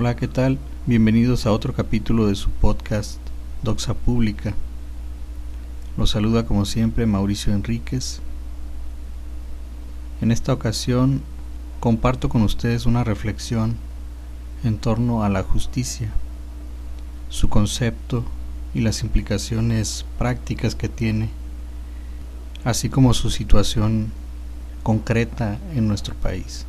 Hola, 0.00 0.14
¿qué 0.14 0.28
tal? 0.28 0.60
Bienvenidos 0.86 1.44
a 1.44 1.50
otro 1.50 1.74
capítulo 1.74 2.28
de 2.28 2.36
su 2.36 2.50
podcast 2.50 3.18
Doxa 3.64 3.94
Pública. 3.94 4.54
Los 5.96 6.10
saluda 6.10 6.46
como 6.46 6.66
siempre 6.66 7.04
Mauricio 7.04 7.52
Enríquez. 7.52 8.20
En 10.20 10.30
esta 10.30 10.52
ocasión 10.52 11.20
comparto 11.80 12.28
con 12.28 12.42
ustedes 12.42 12.86
una 12.86 13.02
reflexión 13.02 13.74
en 14.62 14.78
torno 14.78 15.24
a 15.24 15.28
la 15.28 15.42
justicia, 15.42 16.12
su 17.28 17.48
concepto 17.48 18.22
y 18.74 18.82
las 18.82 19.02
implicaciones 19.02 20.06
prácticas 20.16 20.76
que 20.76 20.88
tiene, 20.88 21.28
así 22.62 22.88
como 22.88 23.14
su 23.14 23.30
situación 23.30 24.12
concreta 24.84 25.58
en 25.74 25.88
nuestro 25.88 26.14
país. 26.14 26.66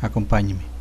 Acompáñeme. 0.00 0.71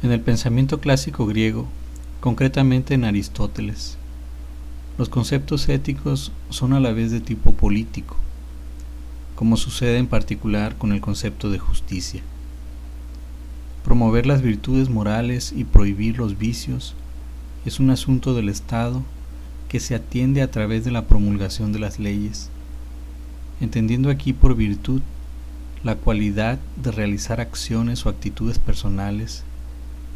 En 0.00 0.12
el 0.12 0.20
pensamiento 0.20 0.78
clásico 0.78 1.26
griego, 1.26 1.66
concretamente 2.20 2.94
en 2.94 3.04
Aristóteles, 3.04 3.98
los 4.96 5.08
conceptos 5.08 5.68
éticos 5.68 6.30
son 6.50 6.72
a 6.72 6.78
la 6.78 6.92
vez 6.92 7.10
de 7.10 7.20
tipo 7.20 7.52
político, 7.52 8.16
como 9.34 9.56
sucede 9.56 9.98
en 9.98 10.06
particular 10.06 10.78
con 10.78 10.92
el 10.92 11.00
concepto 11.00 11.50
de 11.50 11.58
justicia. 11.58 12.22
Promover 13.84 14.24
las 14.24 14.40
virtudes 14.40 14.88
morales 14.88 15.52
y 15.56 15.64
prohibir 15.64 16.16
los 16.16 16.38
vicios 16.38 16.94
es 17.64 17.80
un 17.80 17.90
asunto 17.90 18.34
del 18.34 18.48
Estado 18.48 19.02
que 19.68 19.80
se 19.80 19.96
atiende 19.96 20.42
a 20.42 20.50
través 20.52 20.84
de 20.84 20.92
la 20.92 21.08
promulgación 21.08 21.72
de 21.72 21.80
las 21.80 21.98
leyes, 21.98 22.50
entendiendo 23.60 24.10
aquí 24.10 24.32
por 24.32 24.54
virtud 24.54 25.00
la 25.82 25.96
cualidad 25.96 26.60
de 26.76 26.92
realizar 26.92 27.40
acciones 27.40 28.06
o 28.06 28.10
actitudes 28.10 28.60
personales 28.60 29.42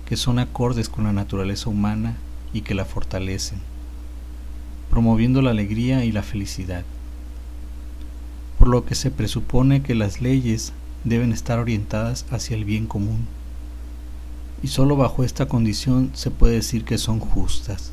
que 0.06 0.17
son 0.17 0.39
acordes 0.39 0.89
con 0.89 1.05
la 1.05 1.12
naturaleza 1.12 1.70
humana 1.70 2.17
y 2.53 2.62
que 2.62 2.75
la 2.75 2.84
fortalecen, 2.84 3.61
promoviendo 4.91 5.42
la 5.42 5.50
alegría 5.50 6.05
y 6.05 6.12
la 6.12 6.22
felicidad. 6.22 6.84
Por 8.59 8.69
lo 8.69 8.84
que 8.84 8.94
se 8.94 9.11
presupone 9.11 9.83
que 9.83 9.94
las 9.94 10.20
leyes 10.20 10.72
deben 11.05 11.33
estar 11.33 11.59
orientadas 11.59 12.27
hacia 12.31 12.56
el 12.56 12.64
bien 12.64 12.86
común, 12.86 13.27
y 14.62 14.69
sólo 14.69 14.97
bajo 14.97 15.25
esta 15.25 15.47
condición 15.47 16.11
se 16.14 16.31
puede 16.31 16.55
decir 16.55 16.84
que 16.84 16.98
son 16.98 17.19
justas. 17.19 17.92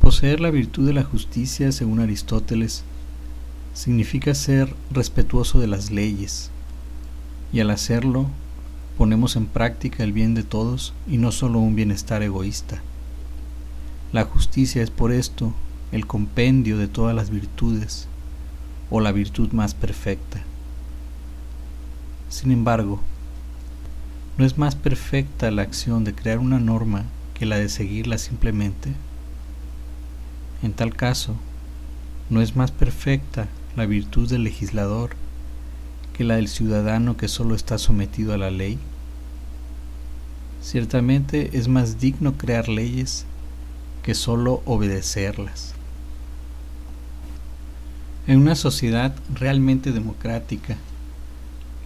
Poseer 0.00 0.40
la 0.40 0.50
virtud 0.50 0.86
de 0.86 0.92
la 0.92 1.04
justicia, 1.04 1.72
según 1.72 2.00
Aristóteles, 2.00 2.84
significa 3.72 4.34
ser 4.34 4.74
respetuoso 4.90 5.60
de 5.60 5.68
las 5.68 5.90
leyes, 5.90 6.50
y 7.52 7.60
al 7.60 7.70
hacerlo 7.70 8.26
ponemos 9.00 9.34
en 9.36 9.46
práctica 9.46 10.04
el 10.04 10.12
bien 10.12 10.34
de 10.34 10.42
todos 10.42 10.92
y 11.08 11.16
no 11.16 11.32
solo 11.32 11.58
un 11.58 11.74
bienestar 11.74 12.22
egoísta. 12.22 12.82
La 14.12 14.26
justicia 14.26 14.82
es 14.82 14.90
por 14.90 15.10
esto 15.10 15.54
el 15.90 16.06
compendio 16.06 16.76
de 16.76 16.86
todas 16.86 17.16
las 17.16 17.30
virtudes 17.30 18.08
o 18.90 19.00
la 19.00 19.10
virtud 19.10 19.52
más 19.52 19.72
perfecta. 19.72 20.42
Sin 22.28 22.52
embargo, 22.52 23.00
¿no 24.36 24.44
es 24.44 24.58
más 24.58 24.74
perfecta 24.74 25.50
la 25.50 25.62
acción 25.62 26.04
de 26.04 26.14
crear 26.14 26.38
una 26.38 26.60
norma 26.60 27.06
que 27.32 27.46
la 27.46 27.56
de 27.56 27.70
seguirla 27.70 28.18
simplemente? 28.18 28.92
En 30.62 30.74
tal 30.74 30.94
caso, 30.94 31.36
¿no 32.28 32.42
es 32.42 32.54
más 32.54 32.70
perfecta 32.70 33.48
la 33.76 33.86
virtud 33.86 34.28
del 34.28 34.44
legislador 34.44 35.16
que 36.12 36.22
la 36.22 36.36
del 36.36 36.48
ciudadano 36.48 37.16
que 37.16 37.28
solo 37.28 37.54
está 37.54 37.78
sometido 37.78 38.34
a 38.34 38.36
la 38.36 38.50
ley? 38.50 38.78
Ciertamente 40.60 41.56
es 41.56 41.68
más 41.68 42.00
digno 42.00 42.34
crear 42.36 42.68
leyes 42.68 43.24
que 44.02 44.14
solo 44.14 44.62
obedecerlas. 44.66 45.74
En 48.26 48.38
una 48.38 48.54
sociedad 48.54 49.14
realmente 49.34 49.90
democrática, 49.90 50.76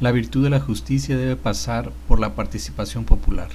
la 0.01 0.11
virtud 0.11 0.43
de 0.43 0.51
la 0.51 0.61
justicia 0.61 1.17
debe 1.17 1.37
pasar 1.37 1.93
por 2.09 2.19
la 2.19 2.35
participación 2.35 3.05
popular, 3.05 3.49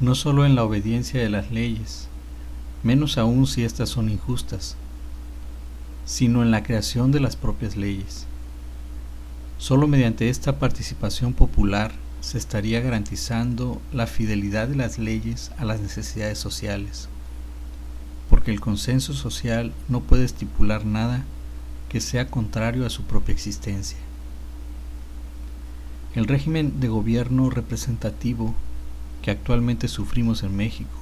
no 0.00 0.14
solo 0.14 0.44
en 0.44 0.54
la 0.54 0.64
obediencia 0.64 1.20
de 1.20 1.30
las 1.30 1.50
leyes, 1.50 2.08
menos 2.82 3.16
aún 3.16 3.46
si 3.46 3.64
éstas 3.64 3.88
son 3.88 4.10
injustas, 4.10 4.76
sino 6.04 6.42
en 6.42 6.50
la 6.50 6.62
creación 6.62 7.12
de 7.12 7.20
las 7.20 7.36
propias 7.36 7.76
leyes. 7.76 8.26
Solo 9.56 9.88
mediante 9.88 10.28
esta 10.28 10.58
participación 10.58 11.32
popular 11.32 11.92
se 12.22 12.38
estaría 12.38 12.80
garantizando 12.80 13.82
la 13.92 14.06
fidelidad 14.06 14.68
de 14.68 14.76
las 14.76 14.98
leyes 14.98 15.50
a 15.58 15.64
las 15.64 15.80
necesidades 15.80 16.38
sociales, 16.38 17.08
porque 18.30 18.52
el 18.52 18.60
consenso 18.60 19.12
social 19.12 19.74
no 19.88 20.00
puede 20.00 20.24
estipular 20.24 20.86
nada 20.86 21.24
que 21.88 22.00
sea 22.00 22.28
contrario 22.28 22.86
a 22.86 22.90
su 22.90 23.02
propia 23.02 23.34
existencia. 23.34 23.98
El 26.14 26.26
régimen 26.26 26.78
de 26.78 26.88
gobierno 26.88 27.50
representativo 27.50 28.54
que 29.20 29.32
actualmente 29.32 29.88
sufrimos 29.88 30.44
en 30.44 30.56
México 30.56 30.96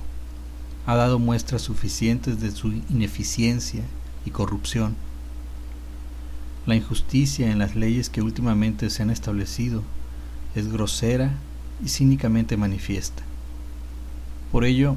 ha 0.87 0.97
dado 0.97 1.19
muestras 1.19 1.61
suficientes 1.61 2.41
de 2.41 2.51
su 2.51 2.73
ineficiencia 2.89 3.83
y 4.25 4.31
corrupción. 4.31 4.97
La 6.65 6.77
injusticia 6.77 7.51
en 7.51 7.59
las 7.59 7.77
leyes 7.77 8.09
que 8.09 8.23
últimamente 8.23 8.89
se 8.89 9.03
han 9.03 9.11
establecido 9.11 9.83
es 10.55 10.73
grosera 10.73 11.33
y 11.85 11.89
cínicamente 11.89 12.57
manifiesta. 12.57 13.23
Por 14.53 14.65
ello, 14.65 14.97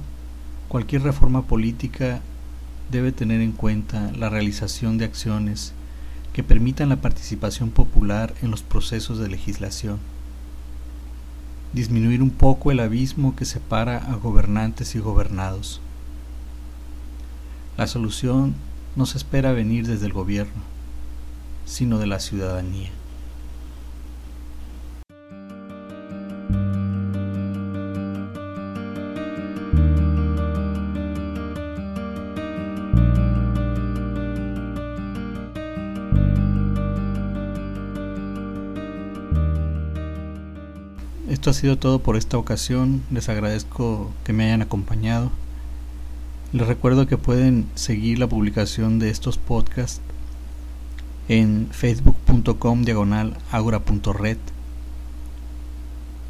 cualquier 0.67 1.03
reforma 1.03 1.43
política 1.43 2.21
debe 2.91 3.11
tener 3.11 3.41
en 3.41 3.51
cuenta 3.51 4.11
la 4.17 4.29
realización 4.29 4.97
de 4.97 5.05
acciones 5.05 5.73
que 6.33 6.43
permitan 6.43 6.89
la 6.89 7.01
participación 7.01 7.69
popular 7.69 8.33
en 8.41 8.49
los 8.49 8.63
procesos 8.63 9.19
de 9.19 9.29
legislación, 9.29 9.99
disminuir 11.73 12.23
un 12.23 12.31
poco 12.31 12.71
el 12.71 12.79
abismo 12.79 13.35
que 13.35 13.45
separa 13.45 13.97
a 13.97 14.15
gobernantes 14.15 14.95
y 14.95 14.99
gobernados. 14.99 15.79
La 17.77 17.87
solución 17.87 18.55
no 18.95 19.05
se 19.05 19.17
espera 19.17 19.51
venir 19.51 19.87
desde 19.87 20.07
el 20.07 20.13
gobierno, 20.13 20.61
sino 21.65 21.99
de 21.99 22.07
la 22.07 22.19
ciudadanía. 22.19 22.89
Esto 41.29 41.51
ha 41.51 41.53
sido 41.53 41.77
todo 41.77 41.99
por 41.99 42.17
esta 42.17 42.37
ocasión. 42.37 43.01
Les 43.09 43.29
agradezco 43.29 44.11
que 44.25 44.33
me 44.33 44.45
hayan 44.45 44.61
acompañado. 44.61 45.31
Les 46.51 46.67
recuerdo 46.67 47.07
que 47.07 47.17
pueden 47.17 47.67
seguir 47.75 48.19
la 48.19 48.27
publicación 48.27 48.99
de 48.99 49.09
estos 49.09 49.37
podcasts 49.37 50.01
en 51.29 51.69
facebook.com 51.71 52.83
diagonal 52.83 53.37
agora.red 53.51 54.37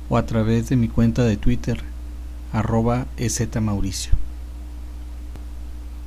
o 0.10 0.18
a 0.18 0.25
través 0.28 0.69
de 0.69 0.75
mi 0.75 0.88
cuenta 0.88 1.24
de 1.24 1.38
Twitter 1.38 1.84
arroba 2.51 3.07
Mauricio. 3.62 4.13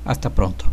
Hasta 0.04 0.30
pronto. 0.30 0.66